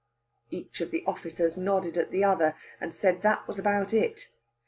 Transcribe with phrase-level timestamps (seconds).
[0.49, 4.29] Each of the officers nodded at the other, and said that was about it.